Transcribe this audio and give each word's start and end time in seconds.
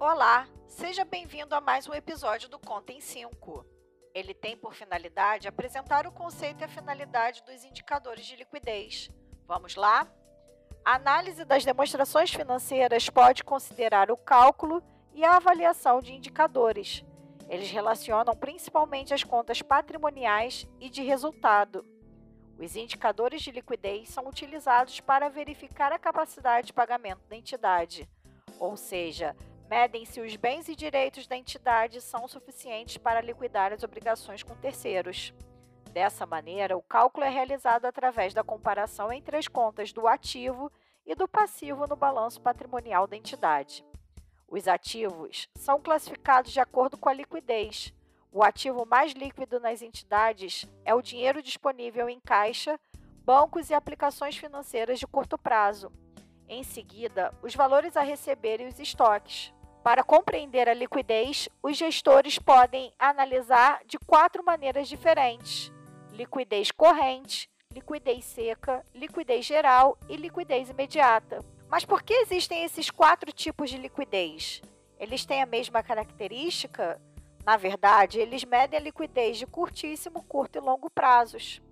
Olá, 0.00 0.46
seja 0.68 1.04
bem-vindo 1.04 1.56
a 1.56 1.60
mais 1.60 1.88
um 1.88 1.92
episódio 1.92 2.48
do 2.48 2.56
Conta 2.56 2.92
em 2.92 3.00
5. 3.00 3.66
Ele 4.14 4.32
tem 4.32 4.56
por 4.56 4.72
finalidade 4.72 5.48
apresentar 5.48 6.06
o 6.06 6.12
conceito 6.12 6.60
e 6.60 6.64
a 6.64 6.68
finalidade 6.68 7.42
dos 7.42 7.64
indicadores 7.64 8.24
de 8.24 8.36
liquidez. 8.36 9.10
Vamos 9.44 9.74
lá? 9.74 10.06
A 10.84 10.94
análise 10.94 11.44
das 11.44 11.64
demonstrações 11.64 12.32
financeiras 12.32 13.10
pode 13.10 13.42
considerar 13.42 14.08
o 14.12 14.16
cálculo 14.16 14.84
e 15.12 15.24
a 15.24 15.34
avaliação 15.34 16.00
de 16.00 16.14
indicadores. 16.14 17.04
Eles 17.48 17.68
relacionam 17.68 18.36
principalmente 18.36 19.12
as 19.12 19.24
contas 19.24 19.62
patrimoniais 19.62 20.64
e 20.78 20.88
de 20.88 21.02
resultado. 21.02 21.84
Os 22.56 22.76
indicadores 22.76 23.42
de 23.42 23.50
liquidez 23.50 24.10
são 24.10 24.28
utilizados 24.28 25.00
para 25.00 25.28
verificar 25.28 25.92
a 25.92 25.98
capacidade 25.98 26.68
de 26.68 26.72
pagamento 26.72 27.26
da 27.28 27.34
entidade, 27.34 28.08
ou 28.60 28.76
seja, 28.76 29.34
medem 29.68 30.04
se 30.04 30.20
os 30.20 30.34
bens 30.36 30.68
e 30.68 30.74
direitos 30.74 31.26
da 31.26 31.36
entidade 31.36 32.00
são 32.00 32.26
suficientes 32.26 32.96
para 32.96 33.20
liquidar 33.20 33.72
as 33.72 33.82
obrigações 33.82 34.42
com 34.42 34.54
terceiros. 34.56 35.32
Dessa 35.92 36.26
maneira, 36.26 36.76
o 36.76 36.82
cálculo 36.82 37.24
é 37.24 37.28
realizado 37.28 37.84
através 37.84 38.32
da 38.32 38.42
comparação 38.42 39.12
entre 39.12 39.36
as 39.36 39.48
contas 39.48 39.92
do 39.92 40.06
ativo 40.06 40.70
e 41.04 41.14
do 41.14 41.28
passivo 41.28 41.86
no 41.86 41.96
balanço 41.96 42.40
patrimonial 42.40 43.06
da 43.06 43.16
entidade. 43.16 43.84
Os 44.46 44.66
ativos 44.66 45.48
são 45.54 45.80
classificados 45.80 46.52
de 46.52 46.60
acordo 46.60 46.96
com 46.96 47.08
a 47.08 47.14
liquidez. 47.14 47.92
O 48.32 48.42
ativo 48.42 48.86
mais 48.86 49.12
líquido 49.12 49.60
nas 49.60 49.82
entidades 49.82 50.66
é 50.84 50.94
o 50.94 51.02
dinheiro 51.02 51.42
disponível 51.42 52.08
em 52.08 52.20
caixa, 52.20 52.78
bancos 53.24 53.68
e 53.68 53.74
aplicações 53.74 54.36
financeiras 54.36 54.98
de 54.98 55.06
curto 55.06 55.36
prazo. 55.36 55.92
Em 56.48 56.62
seguida, 56.62 57.34
os 57.42 57.54
valores 57.54 57.96
a 57.96 58.02
receber 58.02 58.60
e 58.60 58.66
os 58.66 58.78
estoques. 58.78 59.52
Para 59.88 60.04
compreender 60.04 60.68
a 60.68 60.74
liquidez, 60.74 61.48
os 61.62 61.74
gestores 61.74 62.38
podem 62.38 62.92
analisar 62.98 63.80
de 63.86 63.98
quatro 63.98 64.44
maneiras 64.44 64.86
diferentes: 64.86 65.72
liquidez 66.12 66.70
corrente, 66.70 67.50
liquidez 67.72 68.26
seca, 68.26 68.84
liquidez 68.94 69.46
geral 69.46 69.96
e 70.06 70.14
liquidez 70.14 70.68
imediata. 70.68 71.42
Mas 71.70 71.86
por 71.86 72.02
que 72.02 72.12
existem 72.12 72.64
esses 72.64 72.90
quatro 72.90 73.32
tipos 73.32 73.70
de 73.70 73.78
liquidez? 73.78 74.60
Eles 75.00 75.24
têm 75.24 75.40
a 75.40 75.46
mesma 75.46 75.82
característica? 75.82 77.00
Na 77.42 77.56
verdade, 77.56 78.20
eles 78.20 78.44
medem 78.44 78.78
a 78.78 78.82
liquidez 78.82 79.38
de 79.38 79.46
curtíssimo, 79.46 80.22
curto 80.22 80.58
e 80.58 80.60
longo 80.60 80.90
prazos. 80.90 81.62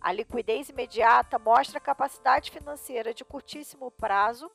A 0.00 0.10
liquidez 0.10 0.70
imediata 0.70 1.38
mostra 1.38 1.78
a 1.78 1.80
capacidade 1.80 2.50
financeira 2.50 3.14
de 3.14 3.24
curtíssimo 3.24 3.92
prazo. 3.92 4.50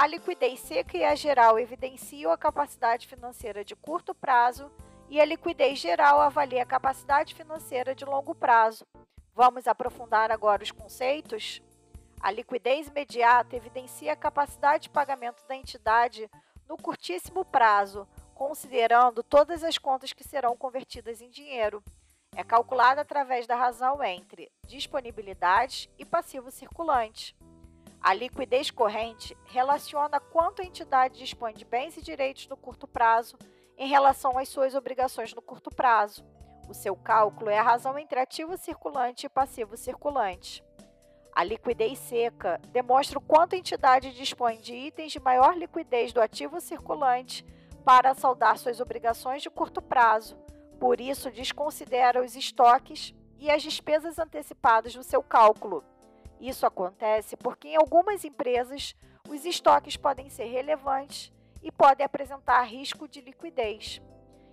A 0.00 0.06
liquidez 0.06 0.60
seca 0.60 0.96
e 0.96 1.04
a 1.04 1.14
geral 1.14 1.58
evidenciam 1.58 2.32
a 2.32 2.38
capacidade 2.38 3.06
financeira 3.06 3.62
de 3.62 3.76
curto 3.76 4.14
prazo 4.14 4.72
e 5.10 5.20
a 5.20 5.24
liquidez 5.26 5.78
geral 5.78 6.22
avalia 6.22 6.62
a 6.62 6.66
capacidade 6.66 7.34
financeira 7.34 7.94
de 7.94 8.06
longo 8.06 8.34
prazo. 8.34 8.86
Vamos 9.34 9.66
aprofundar 9.66 10.30
agora 10.30 10.62
os 10.62 10.70
conceitos? 10.70 11.60
A 12.18 12.30
liquidez 12.30 12.88
imediata 12.88 13.54
evidencia 13.54 14.14
a 14.14 14.16
capacidade 14.16 14.84
de 14.84 14.88
pagamento 14.88 15.46
da 15.46 15.54
entidade 15.54 16.30
no 16.66 16.78
curtíssimo 16.78 17.44
prazo, 17.44 18.08
considerando 18.32 19.22
todas 19.22 19.62
as 19.62 19.76
contas 19.76 20.14
que 20.14 20.24
serão 20.24 20.56
convertidas 20.56 21.20
em 21.20 21.28
dinheiro. 21.28 21.84
É 22.34 22.42
calculada 22.42 23.02
através 23.02 23.46
da 23.46 23.54
razão 23.54 24.02
entre 24.02 24.50
disponibilidade 24.66 25.90
e 25.98 26.06
passivo 26.06 26.50
circulante. 26.50 27.36
A 28.02 28.14
liquidez 28.14 28.70
corrente 28.70 29.36
relaciona 29.44 30.18
quanto 30.18 30.62
a 30.62 30.64
entidade 30.64 31.18
dispõe 31.18 31.52
de 31.52 31.66
bens 31.66 31.98
e 31.98 32.02
direitos 32.02 32.48
no 32.48 32.56
curto 32.56 32.88
prazo 32.88 33.36
em 33.76 33.88
relação 33.88 34.38
às 34.38 34.48
suas 34.48 34.74
obrigações 34.74 35.34
no 35.34 35.42
curto 35.42 35.68
prazo. 35.70 36.24
O 36.66 36.72
seu 36.72 36.96
cálculo 36.96 37.50
é 37.50 37.58
a 37.58 37.62
razão 37.62 37.98
entre 37.98 38.18
ativo 38.18 38.56
circulante 38.56 39.26
e 39.26 39.28
passivo 39.28 39.76
circulante. 39.76 40.64
A 41.32 41.44
liquidez 41.44 41.98
seca 41.98 42.58
demonstra 42.68 43.18
o 43.18 43.22
quanto 43.22 43.54
a 43.54 43.58
entidade 43.58 44.14
dispõe 44.14 44.56
de 44.58 44.74
itens 44.74 45.12
de 45.12 45.20
maior 45.20 45.54
liquidez 45.54 46.12
do 46.12 46.22
ativo 46.22 46.58
circulante 46.58 47.44
para 47.84 48.14
saldar 48.14 48.56
suas 48.56 48.80
obrigações 48.80 49.42
de 49.42 49.50
curto 49.50 49.82
prazo. 49.82 50.36
Por 50.78 51.00
isso, 51.00 51.30
desconsidera 51.30 52.24
os 52.24 52.34
estoques 52.34 53.14
e 53.38 53.50
as 53.50 53.62
despesas 53.62 54.18
antecipadas 54.18 54.94
no 54.94 55.02
seu 55.02 55.22
cálculo. 55.22 55.84
Isso 56.40 56.64
acontece 56.64 57.36
porque 57.36 57.68
em 57.68 57.76
algumas 57.76 58.24
empresas 58.24 58.96
os 59.28 59.44
estoques 59.44 59.96
podem 59.96 60.30
ser 60.30 60.46
relevantes 60.46 61.30
e 61.62 61.70
podem 61.70 62.04
apresentar 62.04 62.62
risco 62.62 63.06
de 63.06 63.20
liquidez 63.20 64.00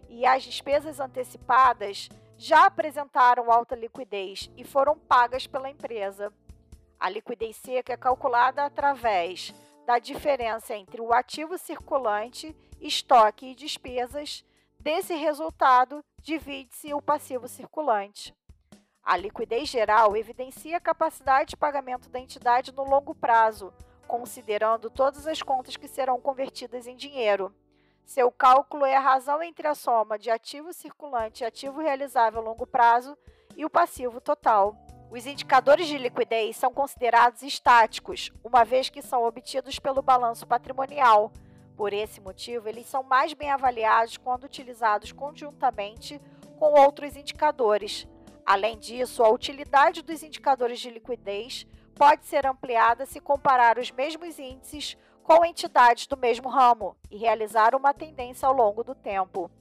e 0.09 0.25
as 0.25 0.43
despesas 0.43 0.99
antecipadas 0.99 2.09
já 2.37 2.65
apresentaram 2.65 3.51
alta 3.51 3.75
liquidez 3.75 4.49
e 4.55 4.63
foram 4.63 4.97
pagas 4.97 5.47
pela 5.47 5.69
empresa. 5.69 6.31
A 6.99 7.09
liquidez 7.09 7.55
seca 7.57 7.93
é 7.93 7.97
calculada 7.97 8.63
através 8.63 9.53
da 9.85 9.99
diferença 9.99 10.75
entre 10.75 11.01
o 11.01 11.13
ativo 11.13 11.57
circulante, 11.57 12.55
estoque 12.79 13.47
e 13.47 13.55
despesas. 13.55 14.43
Desse 14.79 15.15
resultado, 15.15 16.03
divide-se 16.21 16.93
o 16.93 17.01
passivo 17.01 17.47
circulante. 17.47 18.35
A 19.07 19.15
liquidez 19.15 19.69
geral 19.69 20.17
evidencia 20.17 20.75
a 20.75 20.81
capacidade 20.81 21.51
de 21.51 21.55
pagamento 21.55 22.09
da 22.09 22.19
entidade 22.19 22.73
no 22.73 22.83
longo 22.83 23.15
prazo, 23.15 23.73
considerando 24.05 24.89
todas 24.89 25.25
as 25.25 25.41
contas 25.41 25.77
que 25.77 25.87
serão 25.87 26.19
convertidas 26.19 26.85
em 26.87 26.95
dinheiro. 26.97 27.55
Seu 28.03 28.29
cálculo 28.29 28.83
é 28.83 28.97
a 28.97 28.99
razão 28.99 29.41
entre 29.41 29.65
a 29.65 29.73
soma 29.73 30.19
de 30.19 30.29
ativo 30.29 30.73
circulante 30.73 31.41
e 31.41 31.47
ativo 31.47 31.79
realizável 31.79 32.41
a 32.41 32.43
longo 32.43 32.67
prazo 32.67 33.17
e 33.55 33.63
o 33.63 33.69
passivo 33.69 34.19
total. 34.19 34.75
Os 35.09 35.25
indicadores 35.25 35.87
de 35.87 35.97
liquidez 35.97 36.57
são 36.57 36.73
considerados 36.73 37.43
estáticos, 37.43 38.33
uma 38.43 38.65
vez 38.65 38.89
que 38.89 39.01
são 39.01 39.23
obtidos 39.23 39.79
pelo 39.79 40.01
balanço 40.01 40.45
patrimonial. 40.45 41.31
Por 41.77 41.93
esse 41.93 42.19
motivo, 42.19 42.67
eles 42.67 42.87
são 42.87 43.03
mais 43.03 43.31
bem 43.31 43.51
avaliados 43.51 44.17
quando 44.17 44.43
utilizados 44.43 45.13
conjuntamente 45.13 46.19
com 46.59 46.77
outros 46.77 47.15
indicadores. 47.15 48.05
Além 48.47 48.77
disso, 48.77 49.21
a 49.25 49.29
utilidade 49.29 50.01
dos 50.01 50.23
indicadores 50.23 50.79
de 50.79 50.89
liquidez 50.89 51.67
pode 51.93 52.25
ser 52.25 52.47
ampliada 52.47 53.05
se 53.05 53.19
comparar 53.19 53.77
os 53.77 53.91
mesmos 53.91 54.39
índices 54.39 54.95
com 55.21 55.43
entidades 55.43 56.07
do 56.07 56.15
mesmo 56.15 56.47
ramo 56.47 56.95
e 57.11 57.17
realizar 57.17 57.75
uma 57.75 57.93
tendência 57.93 58.47
ao 58.47 58.53
longo 58.53 58.85
do 58.85 58.95
tempo. 58.95 59.51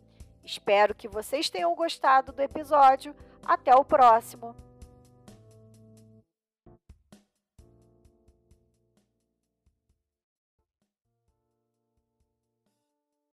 Espero 0.44 0.94
que 0.94 1.08
vocês 1.08 1.50
tenham 1.50 1.74
gostado 1.74 2.30
do 2.30 2.40
episódio. 2.40 3.12
Até 3.44 3.74
o 3.74 3.84
próximo! 3.84 4.54